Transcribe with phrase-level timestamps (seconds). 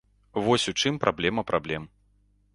[0.47, 1.89] Вось у чым праблема праблем.